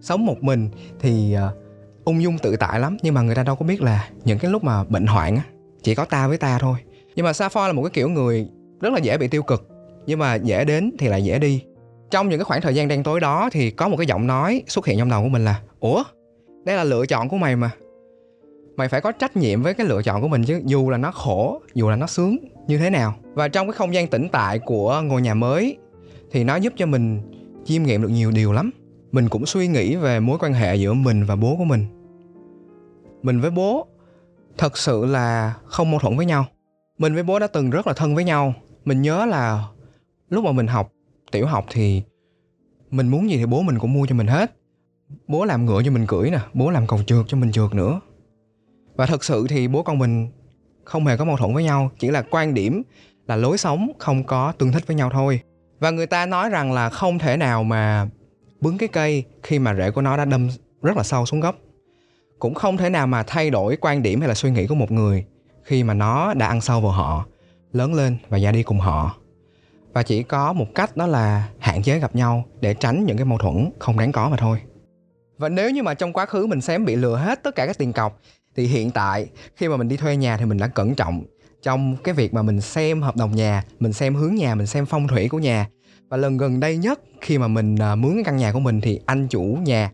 sống 0.00 0.26
một 0.26 0.42
mình 0.42 0.68
thì 1.00 1.36
uh, 1.46 1.56
ung 2.04 2.22
dung 2.22 2.38
tự 2.38 2.56
tại 2.56 2.80
lắm. 2.80 2.96
Nhưng 3.02 3.14
mà 3.14 3.22
người 3.22 3.34
ta 3.34 3.42
đâu 3.42 3.56
có 3.56 3.66
biết 3.66 3.82
là 3.82 4.08
những 4.24 4.38
cái 4.38 4.50
lúc 4.50 4.64
mà 4.64 4.84
bệnh 4.84 5.06
hoạn 5.06 5.36
á 5.36 5.42
chỉ 5.82 5.94
có 5.94 6.04
ta 6.04 6.28
với 6.28 6.38
ta 6.38 6.58
thôi. 6.58 6.76
Nhưng 7.16 7.26
mà 7.26 7.32
Sapphire 7.32 7.66
là 7.66 7.72
một 7.72 7.82
cái 7.82 7.90
kiểu 7.90 8.08
người 8.08 8.48
rất 8.80 8.92
là 8.92 8.98
dễ 8.98 9.18
bị 9.18 9.28
tiêu 9.28 9.42
cực 9.42 9.68
nhưng 10.06 10.18
mà 10.18 10.34
dễ 10.34 10.64
đến 10.64 10.90
thì 10.98 11.08
lại 11.08 11.24
dễ 11.24 11.38
đi. 11.38 11.64
Trong 12.10 12.28
những 12.28 12.38
cái 12.38 12.44
khoảng 12.44 12.60
thời 12.60 12.74
gian 12.74 12.88
đen 12.88 13.02
tối 13.02 13.20
đó 13.20 13.48
thì 13.52 13.70
có 13.70 13.88
một 13.88 13.96
cái 13.96 14.06
giọng 14.06 14.26
nói 14.26 14.62
xuất 14.66 14.86
hiện 14.86 14.98
trong 14.98 15.10
đầu 15.10 15.22
của 15.22 15.28
mình 15.28 15.44
là 15.44 15.60
ủa 15.80 16.02
đây 16.64 16.76
là 16.76 16.84
lựa 16.84 17.06
chọn 17.06 17.28
của 17.28 17.36
mày 17.36 17.56
mà. 17.56 17.70
Mày 18.76 18.88
phải 18.88 19.00
có 19.00 19.12
trách 19.12 19.36
nhiệm 19.36 19.62
với 19.62 19.74
cái 19.74 19.86
lựa 19.86 20.02
chọn 20.02 20.22
của 20.22 20.28
mình 20.28 20.44
chứ 20.44 20.60
dù 20.64 20.90
là 20.90 20.96
nó 20.98 21.10
khổ 21.10 21.62
dù 21.74 21.90
là 21.90 21.96
nó 21.96 22.06
sướng 22.06 22.36
như 22.66 22.78
thế 22.78 22.90
nào. 22.90 23.14
Và 23.34 23.48
trong 23.48 23.66
cái 23.66 23.72
không 23.72 23.94
gian 23.94 24.06
tĩnh 24.06 24.28
tại 24.32 24.58
của 24.58 25.00
ngôi 25.00 25.22
nhà 25.22 25.34
mới 25.34 25.78
thì 26.32 26.44
nó 26.44 26.56
giúp 26.56 26.72
cho 26.76 26.86
mình 26.86 27.20
chiêm 27.64 27.82
nghiệm 27.82 28.02
được 28.02 28.08
nhiều 28.08 28.30
điều 28.30 28.52
lắm. 28.52 28.70
Mình 29.12 29.28
cũng 29.28 29.46
suy 29.46 29.68
nghĩ 29.68 29.96
về 29.96 30.20
mối 30.20 30.38
quan 30.38 30.52
hệ 30.52 30.76
giữa 30.76 30.94
mình 30.94 31.24
và 31.24 31.36
bố 31.36 31.56
của 31.56 31.64
mình. 31.64 31.86
Mình 33.22 33.40
với 33.40 33.50
bố 33.50 33.86
thật 34.58 34.78
sự 34.78 35.04
là 35.04 35.54
không 35.64 35.90
mâu 35.90 36.00
thuẫn 36.00 36.16
với 36.16 36.26
nhau. 36.26 36.46
Mình 36.98 37.14
với 37.14 37.22
bố 37.22 37.38
đã 37.38 37.46
từng 37.46 37.70
rất 37.70 37.86
là 37.86 37.92
thân 37.92 38.14
với 38.14 38.24
nhau. 38.24 38.54
Mình 38.84 39.02
nhớ 39.02 39.26
là 39.26 39.68
lúc 40.28 40.44
mà 40.44 40.52
mình 40.52 40.66
học, 40.66 40.92
tiểu 41.32 41.46
học 41.46 41.66
thì 41.70 42.02
mình 42.90 43.08
muốn 43.08 43.30
gì 43.30 43.36
thì 43.36 43.46
bố 43.46 43.62
mình 43.62 43.78
cũng 43.78 43.92
mua 43.92 44.06
cho 44.06 44.14
mình 44.14 44.26
hết. 44.26 44.56
Bố 45.28 45.44
làm 45.44 45.66
ngựa 45.66 45.82
cho 45.84 45.90
mình 45.90 46.06
cưỡi 46.06 46.30
nè, 46.30 46.40
bố 46.54 46.70
làm 46.70 46.86
cầu 46.86 47.02
trượt 47.06 47.24
cho 47.28 47.36
mình 47.36 47.52
trượt 47.52 47.74
nữa. 47.74 48.00
Và 48.94 49.06
thật 49.06 49.24
sự 49.24 49.46
thì 49.48 49.68
bố 49.68 49.82
con 49.82 49.98
mình 49.98 50.28
không 50.84 51.06
hề 51.06 51.16
có 51.16 51.24
mâu 51.24 51.36
thuẫn 51.36 51.54
với 51.54 51.64
nhau, 51.64 51.90
chỉ 51.98 52.10
là 52.10 52.22
quan 52.30 52.54
điểm 52.54 52.82
là 53.26 53.36
lối 53.36 53.58
sống 53.58 53.92
không 53.98 54.24
có 54.24 54.52
tương 54.58 54.72
thích 54.72 54.86
với 54.86 54.96
nhau 54.96 55.10
thôi 55.12 55.40
và 55.82 55.90
người 55.90 56.06
ta 56.06 56.26
nói 56.26 56.50
rằng 56.50 56.72
là 56.72 56.90
không 56.90 57.18
thể 57.18 57.36
nào 57.36 57.64
mà 57.64 58.06
bứng 58.60 58.78
cái 58.78 58.88
cây 58.88 59.24
khi 59.42 59.58
mà 59.58 59.74
rễ 59.74 59.90
của 59.90 60.00
nó 60.00 60.16
đã 60.16 60.24
đâm 60.24 60.48
rất 60.82 60.96
là 60.96 61.02
sâu 61.02 61.26
xuống 61.26 61.40
gốc. 61.40 61.56
Cũng 62.38 62.54
không 62.54 62.76
thể 62.76 62.90
nào 62.90 63.06
mà 63.06 63.22
thay 63.22 63.50
đổi 63.50 63.76
quan 63.80 64.02
điểm 64.02 64.20
hay 64.20 64.28
là 64.28 64.34
suy 64.34 64.50
nghĩ 64.50 64.66
của 64.66 64.74
một 64.74 64.90
người 64.90 65.24
khi 65.62 65.82
mà 65.84 65.94
nó 65.94 66.34
đã 66.34 66.46
ăn 66.46 66.60
sâu 66.60 66.80
vào 66.80 66.92
họ, 66.92 67.26
lớn 67.72 67.94
lên 67.94 68.16
và 68.28 68.38
ra 68.38 68.52
đi 68.52 68.62
cùng 68.62 68.80
họ. 68.80 69.16
Và 69.92 70.02
chỉ 70.02 70.22
có 70.22 70.52
một 70.52 70.66
cách 70.74 70.96
đó 70.96 71.06
là 71.06 71.48
hạn 71.58 71.82
chế 71.82 71.98
gặp 71.98 72.14
nhau 72.14 72.44
để 72.60 72.74
tránh 72.74 73.04
những 73.06 73.16
cái 73.16 73.24
mâu 73.24 73.38
thuẫn 73.38 73.70
không 73.78 73.98
đáng 73.98 74.12
có 74.12 74.28
mà 74.28 74.36
thôi. 74.36 74.58
Và 75.38 75.48
nếu 75.48 75.70
như 75.70 75.82
mà 75.82 75.94
trong 75.94 76.12
quá 76.12 76.26
khứ 76.26 76.46
mình 76.46 76.60
xém 76.60 76.84
bị 76.84 76.96
lừa 76.96 77.16
hết 77.16 77.42
tất 77.42 77.54
cả 77.54 77.66
các 77.66 77.78
tiền 77.78 77.92
cọc, 77.92 78.20
thì 78.56 78.66
hiện 78.66 78.90
tại 78.90 79.26
khi 79.56 79.68
mà 79.68 79.76
mình 79.76 79.88
đi 79.88 79.96
thuê 79.96 80.16
nhà 80.16 80.36
thì 80.36 80.44
mình 80.44 80.58
đã 80.58 80.66
cẩn 80.66 80.94
trọng 80.94 81.24
trong 81.62 81.96
cái 82.04 82.14
việc 82.14 82.34
mà 82.34 82.42
mình 82.42 82.60
xem 82.60 83.02
hợp 83.02 83.16
đồng 83.16 83.36
nhà 83.36 83.64
mình 83.80 83.92
xem 83.92 84.14
hướng 84.14 84.34
nhà 84.34 84.54
mình 84.54 84.66
xem 84.66 84.86
phong 84.86 85.08
thủy 85.08 85.28
của 85.28 85.38
nhà. 85.38 85.68
Và 86.08 86.16
lần 86.16 86.36
gần 86.36 86.60
đây 86.60 86.76
nhất 86.76 87.00
khi 87.20 87.38
mà 87.38 87.48
mình 87.48 87.76
à, 87.76 87.94
mướn 87.94 88.14
cái 88.14 88.24
căn 88.24 88.36
nhà 88.36 88.52
của 88.52 88.60
mình 88.60 88.80
thì 88.80 89.00
anh 89.06 89.28
chủ 89.28 89.42
nhà 89.42 89.92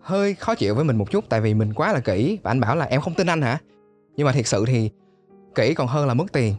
hơi 0.00 0.34
khó 0.34 0.54
chịu 0.54 0.74
với 0.74 0.84
mình 0.84 0.96
một 0.96 1.10
chút 1.10 1.24
tại 1.28 1.40
vì 1.40 1.54
mình 1.54 1.74
quá 1.74 1.92
là 1.92 2.00
kỹ 2.00 2.38
và 2.42 2.50
anh 2.50 2.60
bảo 2.60 2.76
là 2.76 2.84
em 2.84 3.00
không 3.00 3.14
tin 3.14 3.26
anh 3.26 3.42
hả? 3.42 3.58
Nhưng 4.16 4.26
mà 4.26 4.32
thiệt 4.32 4.46
sự 4.46 4.64
thì 4.66 4.90
kỹ 5.54 5.74
còn 5.74 5.86
hơn 5.86 6.06
là 6.06 6.14
mất 6.14 6.32
tiền. 6.32 6.54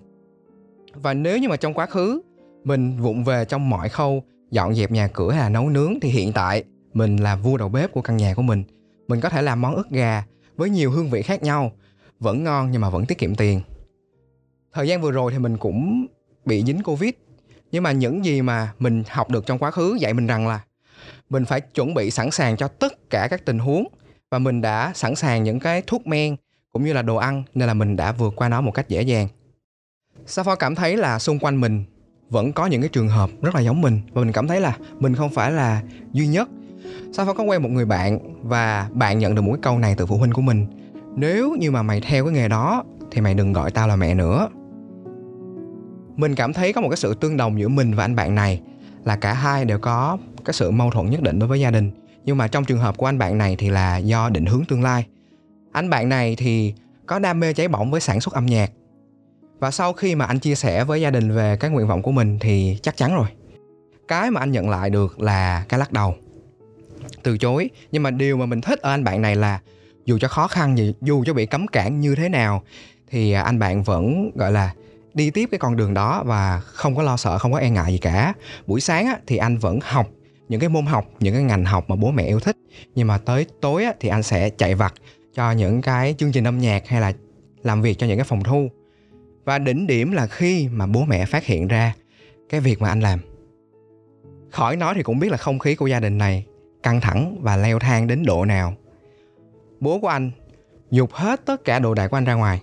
Và 0.94 1.14
nếu 1.14 1.38
như 1.38 1.50
mà 1.50 1.56
trong 1.56 1.74
quá 1.74 1.86
khứ 1.86 2.22
mình 2.64 2.98
vụng 2.98 3.24
về 3.24 3.46
trong 3.46 3.70
mọi 3.70 3.90
khâu 3.90 4.24
dọn 4.52 4.76
dẹp 4.76 4.92
nhà 4.92 5.08
cửa 5.08 5.32
hay 5.32 5.40
là 5.40 5.50
nấu 5.50 5.70
nướng 5.70 6.00
thì 6.02 6.10
hiện 6.10 6.34
tại 6.34 6.64
mình 6.94 7.18
là 7.18 7.36
vua 7.36 7.58
đầu 7.58 7.70
bếp 7.70 7.92
của 7.92 8.02
căn 8.02 8.18
nhà 8.18 8.34
của 8.34 8.42
mình. 8.42 8.64
Mình 9.08 9.20
có 9.20 9.30
thể 9.30 9.42
làm 9.42 9.62
món 9.62 9.76
ức 9.76 9.90
gà 9.90 10.24
với 10.56 10.70
nhiều 10.70 10.92
hương 10.92 11.10
vị 11.10 11.22
khác 11.22 11.44
nhau 11.44 11.72
vẫn 12.20 12.44
ngon 12.44 12.72
nhưng 12.72 12.82
mà 12.82 12.90
vẫn 12.90 13.06
tiết 13.06 13.18
kiệm 13.18 13.36
tiền 13.36 13.62
thời 14.74 14.88
gian 14.88 15.02
vừa 15.02 15.12
rồi 15.12 15.32
thì 15.32 15.40
mình 15.40 15.58
cũng 15.58 16.06
bị 16.46 16.64
dính 16.64 16.84
covid. 16.84 17.12
Nhưng 17.72 17.84
mà 17.84 17.92
những 17.92 18.26
gì 18.26 18.42
mà 18.42 18.72
mình 18.80 19.04
học 19.10 19.30
được 19.30 19.46
trong 19.46 19.58
quá 19.58 19.72
khứ 19.72 19.98
dạy 20.00 20.14
mình 20.14 20.28
rằng 20.28 20.48
là 20.48 20.60
mình 21.30 21.46
phải 21.46 21.62
chuẩn 21.62 21.94
bị 21.94 22.12
sẵn 22.12 22.32
sàng 22.32 22.58
cho 22.58 22.68
tất 22.68 23.10
cả 23.10 23.28
các 23.28 23.46
tình 23.46 23.60
huống. 23.60 23.88
Và 24.32 24.40
mình 24.40 24.62
đã 24.62 24.92
sẵn 24.96 25.16
sàng 25.16 25.44
những 25.44 25.60
cái 25.60 25.82
thuốc 25.88 26.08
men 26.08 26.36
cũng 26.74 26.86
như 26.86 26.94
là 26.94 27.02
đồ 27.02 27.16
ăn, 27.16 27.44
nên 27.54 27.68
là 27.68 27.74
mình 27.74 27.96
đã 27.96 28.12
vượt 28.12 28.34
qua 28.36 28.50
nó 28.50 28.62
một 28.62 28.72
cách 28.72 28.90
dễ 28.90 29.02
dàng. 29.02 29.28
Safa 30.28 30.56
cảm 30.56 30.76
thấy 30.76 30.98
là 30.98 31.20
xung 31.20 31.40
quanh 31.40 31.62
mình 31.62 31.84
vẫn 32.30 32.54
có 32.54 32.66
những 32.66 32.82
cái 32.82 32.90
trường 32.90 33.08
hợp 33.08 33.30
rất 33.42 33.56
là 33.56 33.62
giống 33.62 33.82
mình. 33.82 34.02
Và 34.14 34.22
mình 34.22 34.32
cảm 34.32 34.48
thấy 34.48 34.62
là 34.62 34.78
mình 35.00 35.16
không 35.16 35.30
phải 35.30 35.52
là 35.52 35.82
duy 36.14 36.28
nhất. 36.28 36.50
Safa 37.12 37.34
có 37.34 37.44
quen 37.44 37.64
một 37.64 37.70
người 37.70 37.86
bạn 37.86 38.20
và 38.44 38.90
bạn 38.94 39.20
nhận 39.20 39.36
được 39.36 39.42
một 39.42 39.52
cái 39.52 39.62
câu 39.62 39.80
này 39.80 39.96
từ 39.98 40.06
phụ 40.06 40.18
huynh 40.18 40.34
của 40.34 40.42
mình. 40.42 40.66
Nếu 41.16 41.56
như 41.60 41.72
mà 41.72 41.84
mày 41.84 42.02
theo 42.02 42.26
cái 42.26 42.34
nghề 42.34 42.48
đó 42.48 42.84
thì 43.12 43.22
mày 43.22 43.34
đừng 43.34 43.54
gọi 43.54 43.72
tao 43.72 43.88
là 43.88 43.96
mẹ 43.96 44.14
nữa 44.14 44.50
mình 46.20 46.36
cảm 46.36 46.54
thấy 46.54 46.74
có 46.74 46.82
một 46.82 46.90
cái 46.90 46.98
sự 46.98 47.14
tương 47.14 47.38
đồng 47.38 47.60
giữa 47.60 47.68
mình 47.68 47.94
và 47.94 48.04
anh 48.04 48.16
bạn 48.16 48.36
này, 48.36 48.62
là 49.06 49.16
cả 49.16 49.34
hai 49.34 49.66
đều 49.66 49.80
có 49.80 50.18
cái 50.46 50.54
sự 50.54 50.72
mâu 50.72 50.92
thuẫn 50.92 51.10
nhất 51.10 51.22
định 51.22 51.40
đối 51.40 51.50
với 51.50 51.60
gia 51.60 51.72
đình. 51.72 51.92
Nhưng 52.26 52.38
mà 52.38 52.48
trong 52.48 52.66
trường 52.66 52.80
hợp 52.80 52.98
của 52.98 53.06
anh 53.06 53.18
bạn 53.18 53.38
này 53.38 53.56
thì 53.56 53.70
là 53.70 53.98
do 53.98 54.30
định 54.30 54.46
hướng 54.46 54.66
tương 54.66 54.84
lai. 54.84 55.06
Anh 55.72 55.90
bạn 55.90 56.10
này 56.10 56.36
thì 56.36 56.74
có 57.06 57.20
đam 57.20 57.40
mê 57.40 57.54
cháy 57.54 57.68
bỏng 57.68 57.92
với 57.92 58.02
sản 58.02 58.22
xuất 58.22 58.34
âm 58.34 58.46
nhạc. 58.46 58.72
Và 59.60 59.72
sau 59.72 59.94
khi 59.94 60.16
mà 60.16 60.26
anh 60.26 60.40
chia 60.40 60.56
sẻ 60.56 60.84
với 60.84 61.02
gia 61.02 61.10
đình 61.10 61.32
về 61.32 61.58
cái 61.58 61.72
nguyện 61.72 61.88
vọng 61.88 62.02
của 62.02 62.12
mình 62.12 62.40
thì 62.40 62.78
chắc 62.82 62.98
chắn 62.98 63.16
rồi. 63.16 63.28
Cái 64.08 64.32
mà 64.32 64.42
anh 64.42 64.52
nhận 64.52 64.70
lại 64.70 64.90
được 64.90 65.22
là 65.22 65.66
cái 65.70 65.80
lắc 65.80 65.92
đầu. 65.92 66.16
Từ 67.24 67.38
chối. 67.38 67.70
Nhưng 67.92 68.04
mà 68.04 68.12
điều 68.12 68.38
mà 68.38 68.46
mình 68.46 68.62
thích 68.62 68.80
ở 68.80 68.92
anh 68.92 69.04
bạn 69.04 69.22
này 69.22 69.36
là 69.36 69.60
dù 70.06 70.18
cho 70.22 70.28
khó 70.28 70.48
khăn 70.48 70.78
gì 70.78 70.94
dù 71.02 71.24
cho 71.26 71.34
bị 71.34 71.46
cấm 71.46 71.68
cản 71.68 72.00
như 72.00 72.16
thế 72.16 72.30
nào, 72.30 72.64
thì 73.08 73.32
anh 73.32 73.60
bạn 73.60 73.84
vẫn, 73.84 74.32
gọi 74.36 74.52
là 74.52 74.74
đi 75.14 75.32
tiếp 75.32 75.50
cái 75.52 75.60
con 75.60 75.76
đường 75.76 75.94
đó 75.94 76.24
và 76.26 76.60
không 76.60 76.96
có 76.96 77.04
lo 77.04 77.18
sợ 77.18 77.38
không 77.38 77.52
có 77.52 77.60
e 77.60 77.70
ngại 77.70 77.92
gì 77.92 77.98
cả. 77.98 78.34
Buổi 78.68 78.82
sáng 78.82 79.06
á, 79.06 79.18
thì 79.28 79.38
anh 79.38 79.58
vẫn 79.58 79.80
học 79.84 80.08
những 80.50 80.60
cái 80.60 80.70
môn 80.70 80.86
học 80.86 81.06
những 81.20 81.34
cái 81.34 81.44
ngành 81.44 81.66
học 81.66 81.86
mà 81.88 81.96
bố 81.96 82.12
mẹ 82.12 82.24
yêu 82.24 82.40
thích. 82.40 82.58
Nhưng 82.96 83.08
mà 83.08 83.18
tới 83.18 83.46
tối 83.62 83.84
á, 83.84 83.94
thì 84.00 84.10
anh 84.10 84.24
sẽ 84.24 84.50
chạy 84.50 84.76
vặt 84.76 84.94
cho 85.34 85.52
những 85.52 85.82
cái 85.82 86.16
chương 86.18 86.32
trình 86.32 86.48
âm 86.48 86.58
nhạc 86.58 86.88
hay 86.88 87.02
là 87.02 87.14
làm 87.64 87.82
việc 87.82 88.00
cho 88.00 88.08
những 88.08 88.18
cái 88.18 88.26
phòng 88.26 88.44
thu. 88.44 88.70
Và 89.46 89.60
đỉnh 89.60 89.88
điểm 89.88 90.12
là 90.12 90.28
khi 90.28 90.68
mà 90.68 90.86
bố 90.86 91.06
mẹ 91.06 91.26
phát 91.26 91.46
hiện 91.46 91.68
ra 91.68 91.94
cái 92.50 92.60
việc 92.60 92.82
mà 92.82 92.90
anh 92.90 93.00
làm. 93.00 93.20
Khỏi 94.52 94.76
nói 94.76 94.94
thì 94.96 95.04
cũng 95.04 95.20
biết 95.20 95.32
là 95.32 95.38
không 95.38 95.60
khí 95.60 95.76
của 95.76 95.88
gia 95.88 96.00
đình 96.00 96.18
này 96.18 96.46
căng 96.84 97.02
thẳng 97.02 97.38
và 97.42 97.58
leo 97.58 97.80
thang 97.80 98.08
đến 98.08 98.24
độ 98.26 98.46
nào. 98.46 98.74
Bố 99.80 100.00
của 100.00 100.08
anh 100.08 100.32
dục 100.92 101.14
hết 101.14 101.46
tất 101.46 101.64
cả 101.66 101.80
đồ 101.80 101.94
đạc 101.94 102.08
của 102.08 102.18
anh 102.18 102.26
ra 102.26 102.34
ngoài. 102.34 102.62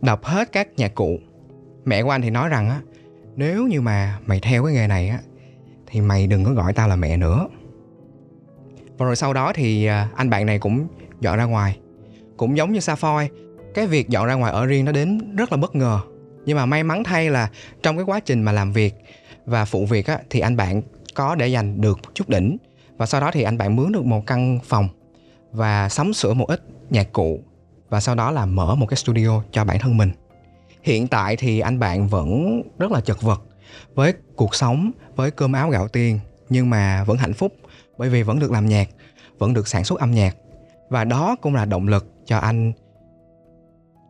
Đập 0.00 0.24
hết 0.24 0.52
các 0.52 0.68
nhạc 0.76 0.94
cụ 0.94 1.18
mẹ 1.84 2.02
của 2.02 2.10
anh 2.10 2.22
thì 2.22 2.30
nói 2.30 2.48
rằng 2.48 2.68
á, 2.68 2.80
nếu 3.36 3.66
như 3.66 3.80
mà 3.80 4.18
mày 4.26 4.40
theo 4.40 4.64
cái 4.64 4.74
nghề 4.74 4.86
này 4.86 5.08
á, 5.08 5.18
thì 5.86 6.00
mày 6.00 6.26
đừng 6.26 6.44
có 6.44 6.52
gọi 6.52 6.72
tao 6.72 6.88
là 6.88 6.96
mẹ 6.96 7.16
nữa. 7.16 7.48
Và 8.98 9.06
rồi 9.06 9.16
sau 9.16 9.32
đó 9.32 9.52
thì 9.54 9.84
à, 9.86 10.08
anh 10.14 10.30
bạn 10.30 10.46
này 10.46 10.58
cũng 10.58 10.86
dọn 11.20 11.38
ra 11.38 11.44
ngoài. 11.44 11.78
Cũng 12.36 12.56
giống 12.56 12.72
như 12.72 12.78
Safoy, 12.78 13.28
cái 13.74 13.86
việc 13.86 14.08
dọn 14.08 14.26
ra 14.26 14.34
ngoài 14.34 14.52
ở 14.52 14.66
riêng 14.66 14.84
nó 14.84 14.92
đến 14.92 15.36
rất 15.36 15.52
là 15.52 15.58
bất 15.58 15.74
ngờ. 15.74 16.00
Nhưng 16.44 16.56
mà 16.56 16.66
may 16.66 16.82
mắn 16.82 17.04
thay 17.04 17.30
là 17.30 17.50
trong 17.82 17.96
cái 17.96 18.04
quá 18.04 18.20
trình 18.20 18.42
mà 18.42 18.52
làm 18.52 18.72
việc 18.72 18.94
và 19.46 19.64
phụ 19.64 19.86
việc 19.86 20.06
á, 20.06 20.18
thì 20.30 20.40
anh 20.40 20.56
bạn 20.56 20.82
có 21.14 21.34
để 21.34 21.48
dành 21.48 21.80
được 21.80 21.98
chút 22.14 22.28
đỉnh. 22.28 22.56
Và 22.96 23.06
sau 23.06 23.20
đó 23.20 23.30
thì 23.32 23.42
anh 23.42 23.58
bạn 23.58 23.76
mướn 23.76 23.92
được 23.92 24.04
một 24.04 24.26
căn 24.26 24.58
phòng 24.64 24.88
và 25.52 25.88
sắm 25.88 26.12
sửa 26.12 26.34
một 26.34 26.48
ít 26.48 26.62
nhạc 26.90 27.12
cụ. 27.12 27.40
Và 27.88 28.00
sau 28.00 28.14
đó 28.14 28.30
là 28.30 28.46
mở 28.46 28.74
một 28.74 28.86
cái 28.86 28.96
studio 28.96 29.42
cho 29.50 29.64
bản 29.64 29.78
thân 29.78 29.96
mình 29.96 30.10
hiện 30.82 31.08
tại 31.08 31.36
thì 31.36 31.60
anh 31.60 31.78
bạn 31.78 32.08
vẫn 32.08 32.62
rất 32.78 32.92
là 32.92 33.00
chật 33.00 33.22
vật 33.22 33.42
với 33.94 34.14
cuộc 34.36 34.54
sống, 34.54 34.90
với 35.16 35.30
cơm 35.30 35.52
áo 35.52 35.70
gạo 35.70 35.88
tiền, 35.88 36.18
nhưng 36.48 36.70
mà 36.70 37.04
vẫn 37.04 37.16
hạnh 37.16 37.32
phúc 37.32 37.52
bởi 37.98 38.08
vì 38.08 38.22
vẫn 38.22 38.38
được 38.38 38.50
làm 38.50 38.68
nhạc, 38.68 38.88
vẫn 39.38 39.54
được 39.54 39.68
sản 39.68 39.84
xuất 39.84 40.00
âm 40.00 40.10
nhạc. 40.10 40.36
Và 40.90 41.04
đó 41.04 41.36
cũng 41.40 41.54
là 41.54 41.64
động 41.64 41.88
lực 41.88 42.06
cho 42.26 42.38
anh 42.38 42.72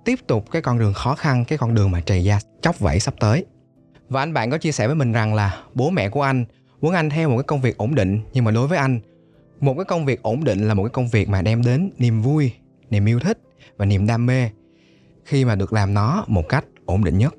tiếp 0.04 0.18
tục 0.26 0.50
cái 0.50 0.62
con 0.62 0.78
đường 0.78 0.92
khó 0.92 1.14
khăn, 1.14 1.44
cái 1.44 1.58
con 1.58 1.74
đường 1.74 1.90
mà 1.90 2.00
trầy 2.00 2.24
da 2.24 2.38
chóc 2.60 2.78
vẫy 2.78 3.00
sắp 3.00 3.14
tới. 3.20 3.46
Và 4.08 4.22
anh 4.22 4.32
bạn 4.32 4.50
có 4.50 4.58
chia 4.58 4.72
sẻ 4.72 4.86
với 4.86 4.96
mình 4.96 5.12
rằng 5.12 5.34
là 5.34 5.62
bố 5.74 5.90
mẹ 5.90 6.08
của 6.08 6.22
anh 6.22 6.44
muốn 6.80 6.92
anh 6.92 7.10
theo 7.10 7.28
một 7.28 7.36
cái 7.36 7.44
công 7.44 7.60
việc 7.60 7.76
ổn 7.76 7.94
định, 7.94 8.20
nhưng 8.32 8.44
mà 8.44 8.50
đối 8.50 8.66
với 8.66 8.78
anh, 8.78 9.00
một 9.60 9.74
cái 9.74 9.84
công 9.84 10.04
việc 10.04 10.22
ổn 10.22 10.44
định 10.44 10.68
là 10.68 10.74
một 10.74 10.82
cái 10.82 10.90
công 10.90 11.08
việc 11.08 11.28
mà 11.28 11.42
đem 11.42 11.62
đến 11.62 11.90
niềm 11.98 12.22
vui, 12.22 12.52
niềm 12.90 13.06
yêu 13.06 13.20
thích 13.20 13.38
và 13.76 13.84
niềm 13.84 14.06
đam 14.06 14.26
mê 14.26 14.50
khi 15.24 15.44
mà 15.44 15.54
được 15.54 15.72
làm 15.72 15.94
nó 15.94 16.24
một 16.26 16.48
cách 16.48 16.64
ổn 16.86 17.04
định 17.04 17.18
nhất. 17.18 17.34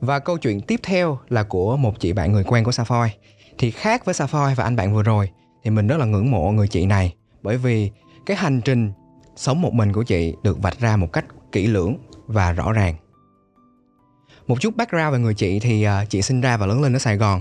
Và 0.00 0.18
câu 0.18 0.38
chuyện 0.38 0.60
tiếp 0.60 0.80
theo 0.82 1.18
là 1.28 1.42
của 1.42 1.76
một 1.76 2.00
chị 2.00 2.12
bạn 2.12 2.32
người 2.32 2.44
quen 2.44 2.64
của 2.64 2.70
Safoy. 2.70 3.08
Thì 3.58 3.70
khác 3.70 4.04
với 4.04 4.14
Safoy 4.14 4.54
và 4.54 4.64
anh 4.64 4.76
bạn 4.76 4.94
vừa 4.94 5.02
rồi, 5.02 5.30
thì 5.62 5.70
mình 5.70 5.86
rất 5.86 5.96
là 5.96 6.06
ngưỡng 6.06 6.30
mộ 6.30 6.50
người 6.50 6.68
chị 6.68 6.86
này. 6.86 7.14
Bởi 7.42 7.56
vì 7.56 7.90
cái 8.26 8.36
hành 8.36 8.60
trình 8.60 8.92
sống 9.36 9.62
một 9.62 9.72
mình 9.72 9.92
của 9.92 10.02
chị 10.02 10.34
được 10.42 10.62
vạch 10.62 10.78
ra 10.78 10.96
một 10.96 11.12
cách 11.12 11.24
kỹ 11.52 11.66
lưỡng 11.66 11.96
và 12.26 12.52
rõ 12.52 12.72
ràng. 12.72 12.94
Một 14.46 14.60
chút 14.60 14.76
background 14.76 15.12
về 15.12 15.18
người 15.18 15.34
chị 15.34 15.60
thì 15.60 15.82
à, 15.82 16.04
chị 16.04 16.22
sinh 16.22 16.40
ra 16.40 16.56
và 16.56 16.66
lớn 16.66 16.82
lên 16.82 16.96
ở 16.96 16.98
sài 16.98 17.16
gòn. 17.16 17.40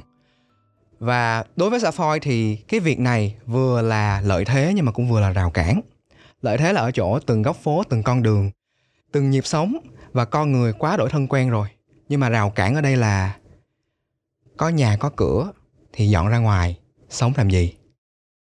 Và 1.00 1.43
đối 1.55 1.69
với 1.69 1.79
Sapphire 1.79 2.19
thì 2.22 2.55
cái 2.55 2.79
việc 2.79 3.00
này 3.00 3.36
vừa 3.46 3.81
là 3.81 4.22
lợi 4.22 4.46
thế 4.46 4.72
nhưng 4.75 4.86
mà 4.86 4.91
cũng 4.91 5.10
vừa 5.10 5.19
là 5.19 5.29
rào 5.29 5.51
cản 5.51 5.81
lợi 6.41 6.58
thế 6.58 6.74
là 6.74 6.81
ở 6.81 6.91
chỗ 6.91 7.19
từng 7.19 7.41
góc 7.41 7.55
phố, 7.55 7.84
từng 7.89 8.03
con 8.03 8.24
đường, 8.24 8.51
từng 9.12 9.29
nhịp 9.29 9.46
sống 9.46 9.77
và 10.12 10.25
con 10.25 10.51
người 10.51 10.74
quá 10.74 10.98
đổi 10.98 11.10
thân 11.10 11.27
quen 11.27 11.50
rồi. 11.50 11.67
Nhưng 12.10 12.19
mà 12.19 12.29
rào 12.29 12.50
cản 12.50 12.75
ở 12.75 12.81
đây 12.81 12.96
là 12.96 13.36
có 14.58 14.69
nhà, 14.69 14.98
có 15.00 15.10
cửa 15.15 15.51
thì 15.93 16.10
dọn 16.10 16.27
ra 16.27 16.38
ngoài, 16.38 16.79
sống 17.10 17.34
làm 17.38 17.50
gì? 17.50 17.74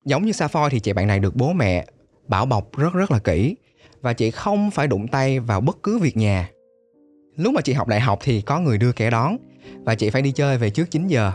Giống 0.04 0.24
như 0.26 0.32
Sapphire 0.32 0.68
thì 0.70 0.80
chị 0.80 0.92
bạn 0.92 1.06
này 1.06 1.18
được 1.18 1.36
bố 1.36 1.52
mẹ 1.52 1.86
bảo 2.28 2.46
bọc 2.46 2.76
rất 2.76 2.94
rất 2.94 3.10
là 3.10 3.18
kỹ 3.18 3.56
và 4.00 4.12
chị 4.12 4.30
không 4.30 4.70
phải 4.70 4.86
đụng 4.86 5.08
tay 5.08 5.40
vào 5.40 5.60
bất 5.60 5.82
cứ 5.82 5.98
việc 5.98 6.16
nhà. 6.16 6.50
Lúc 7.36 7.54
mà 7.54 7.60
chị 7.60 7.72
học 7.72 7.88
đại 7.88 8.00
học 8.00 8.18
thì 8.22 8.40
có 8.40 8.60
người 8.60 8.78
đưa 8.78 8.92
kẻ 8.92 9.10
đón 9.10 9.36
và 9.84 9.94
chị 9.94 10.10
phải 10.10 10.22
đi 10.22 10.32
chơi 10.32 10.58
về 10.58 10.70
trước 10.70 10.90
9 10.90 11.06
giờ 11.06 11.32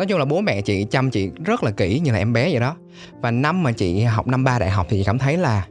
nói 0.00 0.06
chung 0.06 0.18
là 0.18 0.24
bố 0.24 0.40
mẹ 0.40 0.62
chị 0.62 0.84
chăm 0.84 1.10
chị 1.10 1.30
rất 1.44 1.64
là 1.64 1.70
kỹ 1.70 2.00
như 2.00 2.12
là 2.12 2.18
em 2.18 2.32
bé 2.32 2.50
vậy 2.50 2.60
đó. 2.60 2.76
Và 3.20 3.30
năm 3.30 3.62
mà 3.62 3.72
chị 3.72 4.02
học 4.02 4.26
năm 4.26 4.44
ba 4.44 4.58
đại 4.58 4.70
học 4.70 4.86
thì 4.88 4.98
chị 4.98 5.04
cảm 5.04 5.18
thấy 5.18 5.36
là 5.36 5.66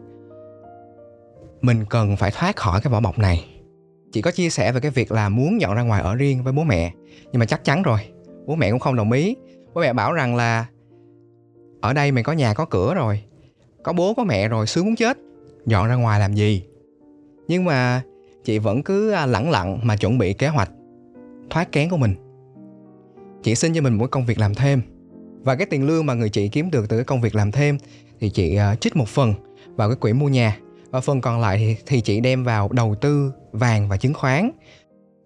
mình 1.61 1.85
cần 1.89 2.17
phải 2.17 2.31
thoát 2.31 2.55
khỏi 2.55 2.81
cái 2.81 2.91
vỏ 2.91 2.99
bọc 2.99 3.19
này. 3.19 3.45
Chị 4.11 4.21
có 4.21 4.31
chia 4.31 4.49
sẻ 4.49 4.71
về 4.71 4.79
cái 4.79 4.91
việc 4.91 5.11
là 5.11 5.29
muốn 5.29 5.61
dọn 5.61 5.75
ra 5.75 5.81
ngoài 5.81 6.01
ở 6.01 6.15
riêng 6.15 6.43
với 6.43 6.53
bố 6.53 6.63
mẹ, 6.63 6.93
nhưng 7.31 7.39
mà 7.39 7.45
chắc 7.45 7.63
chắn 7.63 7.83
rồi, 7.83 7.99
bố 8.45 8.55
mẹ 8.55 8.71
cũng 8.71 8.79
không 8.79 8.95
đồng 8.95 9.11
ý. 9.11 9.35
Bố 9.73 9.81
mẹ 9.81 9.93
bảo 9.93 10.13
rằng 10.13 10.35
là 10.35 10.65
ở 11.81 11.93
đây 11.93 12.11
mày 12.11 12.23
có 12.23 12.33
nhà 12.33 12.53
có 12.53 12.65
cửa 12.65 12.93
rồi, 12.93 13.23
có 13.83 13.93
bố 13.93 14.13
có 14.13 14.23
mẹ 14.23 14.47
rồi, 14.47 14.67
sướng 14.67 14.85
muốn 14.85 14.95
chết, 14.95 15.17
dọn 15.65 15.87
ra 15.87 15.95
ngoài 15.95 16.19
làm 16.19 16.33
gì? 16.33 16.63
Nhưng 17.47 17.65
mà 17.65 18.01
chị 18.43 18.59
vẫn 18.59 18.83
cứ 18.83 19.11
à, 19.11 19.25
lẳng 19.25 19.51
lặng 19.51 19.79
mà 19.83 19.95
chuẩn 19.95 20.17
bị 20.17 20.33
kế 20.33 20.47
hoạch 20.47 20.71
thoát 21.49 21.71
kén 21.71 21.89
của 21.89 21.97
mình 21.97 22.15
chị 23.43 23.55
xin 23.55 23.73
cho 23.73 23.81
mình 23.81 23.93
một 23.93 24.07
công 24.11 24.25
việc 24.25 24.39
làm 24.39 24.55
thêm. 24.55 24.81
Và 25.43 25.55
cái 25.55 25.65
tiền 25.65 25.87
lương 25.87 26.05
mà 26.05 26.13
người 26.13 26.29
chị 26.29 26.49
kiếm 26.49 26.71
được 26.71 26.89
từ 26.89 26.97
cái 26.97 27.03
công 27.03 27.21
việc 27.21 27.35
làm 27.35 27.51
thêm 27.51 27.77
thì 28.19 28.29
chị 28.29 28.59
uh, 28.73 28.81
trích 28.81 28.95
một 28.95 29.07
phần 29.07 29.33
vào 29.75 29.89
cái 29.89 29.95
quỹ 29.95 30.13
mua 30.13 30.29
nhà. 30.29 30.57
Và 30.89 31.01
phần 31.01 31.21
còn 31.21 31.39
lại 31.39 31.57
thì, 31.57 31.75
thì 31.85 32.01
chị 32.01 32.19
đem 32.19 32.43
vào 32.43 32.69
đầu 32.71 32.95
tư 33.01 33.31
vàng 33.51 33.89
và 33.89 33.97
chứng 33.97 34.13
khoán. 34.13 34.51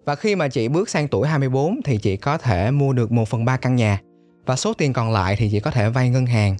Và 0.04 0.14
khi 0.14 0.36
mà 0.36 0.48
chị 0.48 0.68
bước 0.68 0.88
sang 0.88 1.08
tuổi 1.08 1.28
24 1.28 1.80
thì 1.84 1.98
chị 1.98 2.16
có 2.16 2.38
thể 2.38 2.70
mua 2.70 2.92
được 2.92 3.12
1 3.12 3.28
phần 3.28 3.44
3 3.44 3.56
căn 3.56 3.76
nhà. 3.76 4.00
Và 4.46 4.56
số 4.56 4.74
tiền 4.74 4.92
còn 4.92 5.12
lại 5.12 5.36
thì 5.36 5.48
chị 5.50 5.60
có 5.60 5.70
thể 5.70 5.88
vay 5.88 6.10
ngân 6.10 6.26
hàng 6.26 6.56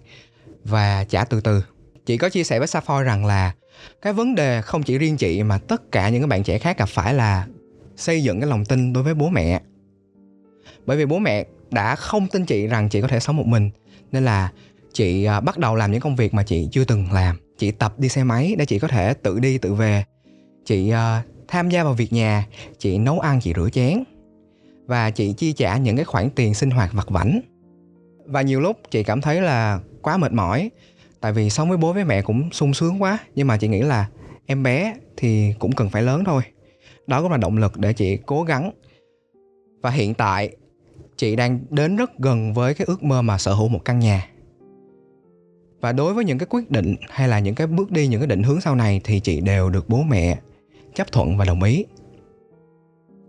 và 0.65 1.05
trả 1.05 1.25
từ 1.25 1.41
từ. 1.41 1.65
Chị 2.07 2.17
có 2.17 2.29
chia 2.29 2.45
sẻ 2.45 2.59
với 2.59 2.69
Sapphire 2.69 3.03
rằng 3.03 3.27
là 3.27 3.53
cái 4.03 4.13
vấn 4.13 4.35
đề 4.35 4.63
không 4.63 4.83
chỉ 4.83 4.99
riêng 4.99 5.17
chị 5.17 5.43
mà 5.43 5.59
tất 5.59 5.93
cả 5.93 6.09
những 6.09 6.23
các 6.23 6.27
bạn 6.27 6.43
trẻ 6.43 6.59
khác 6.59 6.79
gặp 6.79 6.89
phải 6.89 7.15
là 7.15 7.47
xây 7.97 8.23
dựng 8.23 8.41
cái 8.41 8.51
lòng 8.51 8.65
tin 8.65 8.93
đối 8.93 9.05
với 9.05 9.15
bố 9.15 9.29
mẹ 9.29 9.61
bởi 10.87 10.97
vì 10.97 11.07
bố 11.07 11.19
mẹ 11.19 11.47
đã 11.71 11.97
không 11.97 12.27
tin 12.27 12.45
chị 12.45 12.67
rằng 12.67 12.89
chị 12.89 13.01
có 13.01 13.09
thể 13.09 13.21
sống 13.21 13.37
một 13.37 13.47
mình. 13.47 13.71
Nên 14.13 14.25
là 14.25 14.53
chị 14.93 15.25
à, 15.25 15.41
bắt 15.41 15.59
đầu 15.59 15.75
làm 15.75 15.93
những 15.93 16.01
công 16.01 16.17
việc 16.17 16.35
mà 16.35 16.43
chị 16.43 16.69
chưa 16.73 16.85
từng 16.85 17.13
làm. 17.13 17.37
Chị 17.59 17.71
tập 17.71 17.99
đi 17.99 18.09
xe 18.09 18.25
máy 18.25 18.55
để 18.59 18.67
chị 18.67 18.79
có 18.79 18.89
thể 18.89 19.15
tự 19.15 19.39
đi 19.39 19.59
tự 19.59 19.75
về. 19.75 20.05
Chị 20.65 20.91
à, 20.91 21.23
tham 21.49 21.69
gia 21.69 21.85
vào 21.85 21.95
việc 21.95 22.13
nhà. 22.13 22.47
Chị 22.79 22.99
nấu 22.99 23.21
ăn, 23.21 23.41
chị 23.41 23.53
rửa 23.57 23.69
chén. 23.73 24.05
Và 24.87 25.11
chị 25.11 25.33
chi 25.33 25.53
trả 25.53 25.77
những 25.77 25.97
cái 25.97 26.05
khoản 26.05 26.31
tiền 26.31 26.55
sinh 26.55 26.71
hoạt 26.71 26.93
vặt 26.93 27.11
vảnh 27.11 27.41
và 28.27 28.43
nhiều 28.43 28.61
lúc 28.61 28.79
chị 28.91 29.03
cảm 29.03 29.21
thấy 29.21 29.41
là 29.41 29.81
quá 30.03 30.17
mệt 30.17 30.33
mỏi. 30.33 30.71
Tại 31.21 31.33
vì 31.33 31.51
sống 31.51 31.69
với 31.69 31.79
bố 31.79 31.93
với 31.93 32.05
mẹ 32.05 32.23
cũng 32.23 32.51
sung 32.53 32.75
sướng 32.75 33.03
quá. 33.03 33.19
Nhưng 33.35 33.47
mà 33.47 33.57
chị 33.57 33.69
nghĩ 33.69 33.83
là 33.83 34.09
em 34.47 34.63
bé 34.63 34.95
thì 35.17 35.55
cũng 35.59 35.73
cần 35.73 35.91
phải 35.91 36.03
lớn 36.03 36.25
thôi. 36.25 36.43
Đó 37.07 37.23
cũng 37.23 37.31
là 37.31 37.37
động 37.37 37.59
lực 37.59 37.79
để 37.79 37.93
chị 37.93 38.19
cố 38.27 38.43
gắng. 38.43 38.71
Và 39.81 39.91
hiện 39.91 40.15
tại 40.15 40.57
chị 41.17 41.37
đang 41.37 41.61
đến 41.71 41.97
rất 41.97 42.19
gần 42.19 42.55
với 42.55 42.75
cái 42.75 42.85
ước 42.87 43.03
mơ 43.03 43.23
mà 43.23 43.39
sở 43.39 43.55
hữu 43.55 43.69
một 43.69 43.81
căn 43.85 43.99
nhà. 43.99 44.29
Và 45.81 45.93
đối 45.93 46.15
với 46.15 46.25
những 46.25 46.39
cái 46.39 46.47
quyết 46.51 46.71
định 46.71 46.97
hay 47.09 47.29
là 47.29 47.39
những 47.39 47.55
cái 47.55 47.67
bước 47.67 47.91
đi, 47.91 48.07
những 48.07 48.21
cái 48.21 48.27
định 48.27 48.43
hướng 48.43 48.61
sau 48.61 48.75
này 48.75 49.01
thì 49.05 49.21
chị 49.21 49.41
đều 49.41 49.71
được 49.71 49.89
bố 49.89 50.03
mẹ 50.03 50.39
chấp 50.95 51.13
thuận 51.13 51.37
và 51.37 51.45
đồng 51.45 51.63
ý. 51.63 51.85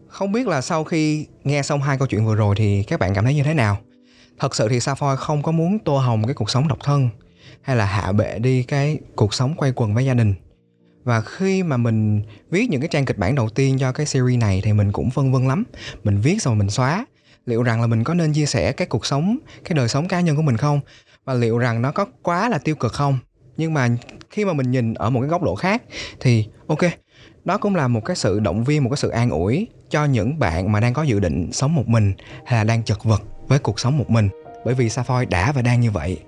Không 0.08 0.32
biết 0.32 0.48
là 0.48 0.62
sau 0.62 0.84
khi 0.84 1.27
nghe 1.44 1.62
xong 1.62 1.82
hai 1.82 1.98
câu 1.98 2.08
chuyện 2.08 2.25
vừa 2.25 2.36
rồi 2.36 2.56
thì 2.58 2.84
các 2.84 3.00
bạn 3.00 3.13
cảm 3.13 3.24
thấy 3.24 3.36
như 3.36 3.44
thế 3.44 3.54
nào? 3.54 3.77
Thật 4.39 4.56
sự 4.56 4.70
thì 4.70 4.80
Sapphire 4.80 5.15
không 5.18 5.44
có 5.44 5.51
muốn 5.51 5.80
tô 5.80 5.98
hồng 5.98 6.24
cái 6.25 6.34
cuộc 6.34 6.50
sống 6.50 6.68
độc 6.68 6.77
thân 6.84 7.10
hay 7.62 7.75
là 7.75 7.86
hạ 7.86 8.12
bệ 8.12 8.39
đi 8.39 8.63
cái 8.63 9.00
cuộc 9.15 9.34
sống 9.34 9.54
quay 9.58 9.72
quần 9.75 9.94
với 9.94 10.06
gia 10.06 10.13
đình. 10.13 10.34
Và 11.04 11.22
khi 11.22 11.63
mà 11.63 11.77
mình 11.77 12.22
viết 12.50 12.70
những 12.70 12.82
cái 12.82 12.88
trang 12.88 13.06
kịch 13.06 13.18
bản 13.18 13.36
đầu 13.36 13.50
tiên 13.50 13.77
cho 13.80 13.92
cái 13.92 14.06
series 14.06 14.39
này 14.39 14.62
thì 14.63 14.74
mình 14.74 14.92
cũng 14.92 15.10
phân 15.10 15.32
vân 15.32 15.48
lắm. 15.48 15.63
Mình 16.04 16.22
viết 16.22 16.42
xong 16.42 16.54
rồi 16.54 16.60
mình 16.60 16.70
xóa 16.70 17.06
liệu 17.46 17.64
rằng 17.64 17.82
là 17.82 17.88
mình 17.88 18.04
có 18.04 18.14
nên 18.14 18.34
chia 18.34 18.46
sẻ 18.46 18.72
cái 18.72 18.88
cuộc 18.88 19.06
sống, 19.06 19.38
cái 19.64 19.75
đời 19.75 19.88
sống 19.88 20.08
cá 20.08 20.22
nhân 20.22 20.36
của 20.36 20.42
mình 20.42 20.58
không? 20.58 20.80
Và 21.25 21.34
liệu 21.34 21.58
rằng 21.58 21.82
nó 21.82 21.92
có 21.92 22.06
quá 22.22 22.50
là 22.50 22.58
tiêu 22.58 22.75
cực 22.75 22.94
không? 22.94 23.20
Nhưng 23.58 23.74
mà 23.74 23.90
khi 24.30 24.46
mà 24.46 24.54
mình 24.54 24.72
nhìn 24.72 24.94
ở 24.94 25.10
một 25.10 25.20
cái 25.22 25.30
góc 25.30 25.44
độ 25.44 25.56
khác 25.56 25.84
thì, 26.20 26.48
ok, 26.68 26.80
đó 27.46 27.58
cũng 27.58 27.75
là 27.75 27.88
một 27.88 28.06
cái 28.06 28.16
sự 28.16 28.40
động 28.40 28.64
viên, 28.64 28.84
một 28.84 28.90
cái 28.90 28.98
sự 28.98 29.10
an 29.10 29.30
ủi 29.30 29.68
cho 29.90 30.06
những 30.06 30.40
bạn 30.40 30.72
mà 30.72 30.80
đang 30.80 30.94
có 30.94 31.04
dự 31.04 31.20
định 31.20 31.52
sống 31.52 31.75
một 31.75 31.88
mình 31.88 32.14
hay 32.46 32.58
là 32.60 32.64
đang 32.64 32.84
chật 32.84 33.04
vật 33.04 33.24
với 33.48 33.60
cuộc 33.60 33.80
sống 33.80 33.98
một 33.98 34.10
mình. 34.10 34.30
Bởi 34.66 34.74
vì 34.74 34.90
Sapphire 34.90 35.25
đã 35.25 35.52
và 35.52 35.62
đang 35.62 35.82
như 35.82 35.92
vậy. 35.92 36.20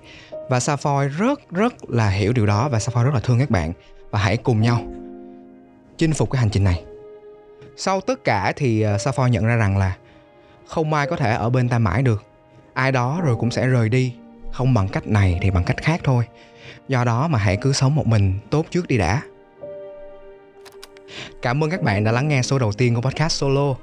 Và 0.48 0.60
Sapphire 0.60 1.08
rất 1.18 1.40
rất 1.50 1.90
là 1.90 2.08
hiểu 2.08 2.32
điều 2.32 2.46
đó 2.46 2.68
và 2.68 2.80
Sapphire 2.80 3.04
rất 3.04 3.14
là 3.14 3.20
thương 3.20 3.38
các 3.38 3.50
bạn. 3.50 3.72
Và 4.10 4.18
hãy 4.18 4.36
cùng 4.36 4.60
nhau 4.60 4.82
chinh 5.98 6.12
phục 6.12 6.30
cái 6.30 6.40
hành 6.40 6.50
trình 6.50 6.64
này. 6.64 6.84
Sau 7.76 8.00
tất 8.00 8.24
cả 8.24 8.52
thì 8.56 8.80
ờ, 8.80 8.96
Safoi 8.96 8.98
Sapphire 8.98 9.30
nhận 9.30 9.46
ra 9.46 9.56
rằng 9.56 9.78
là 9.78 9.96
không 10.68 10.94
ai 10.94 11.06
có 11.06 11.16
thể 11.16 11.34
ở 11.34 11.50
bên 11.50 11.68
ta 11.68 11.78
mãi 11.78 12.02
được 12.02 12.24
ai 12.74 12.92
đó 12.92 13.20
rồi 13.24 13.36
cũng 13.36 13.50
sẽ 13.50 13.66
rời 13.66 13.88
đi 13.88 14.14
không 14.52 14.74
bằng 14.74 14.88
cách 14.88 15.06
này 15.06 15.38
thì 15.42 15.50
bằng 15.50 15.64
cách 15.64 15.76
khác 15.82 16.00
thôi 16.04 16.24
do 16.88 17.04
đó 17.04 17.28
mà 17.28 17.38
hãy 17.38 17.56
cứ 17.56 17.72
sống 17.72 17.94
một 17.94 18.06
mình 18.06 18.38
tốt 18.50 18.66
trước 18.70 18.88
đi 18.88 18.98
đã 18.98 19.22
Cảm 21.42 21.64
ơn 21.64 21.70
các 21.70 21.82
bạn 21.82 22.04
đã 22.04 22.12
lắng 22.12 22.28
nghe 22.28 22.42
số 22.42 22.58
đầu 22.58 22.72
tiên 22.72 22.94
của 22.94 23.00
podcast 23.00 23.32
solo. 23.32 23.74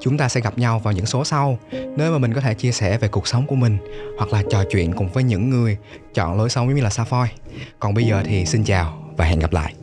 Chúng 0.00 0.18
ta 0.18 0.28
sẽ 0.28 0.40
gặp 0.40 0.58
nhau 0.58 0.78
vào 0.78 0.92
những 0.92 1.06
số 1.06 1.24
sau, 1.24 1.58
nơi 1.72 2.10
mà 2.10 2.18
mình 2.18 2.34
có 2.34 2.40
thể 2.40 2.54
chia 2.54 2.72
sẻ 2.72 2.98
về 2.98 3.08
cuộc 3.08 3.26
sống 3.26 3.46
của 3.46 3.54
mình 3.54 3.78
hoặc 4.18 4.32
là 4.32 4.42
trò 4.50 4.64
chuyện 4.70 4.92
cùng 4.92 5.08
với 5.08 5.22
những 5.22 5.50
người 5.50 5.76
chọn 6.14 6.36
lối 6.36 6.50
sống 6.50 6.66
giống 6.66 6.76
như 6.76 6.82
là 6.82 6.90
Sapphire. 6.90 7.34
Còn 7.78 7.94
bây 7.94 8.04
giờ 8.04 8.22
thì 8.26 8.46
xin 8.46 8.64
chào 8.64 9.02
và 9.16 9.24
hẹn 9.24 9.38
gặp 9.38 9.52
lại. 9.52 9.74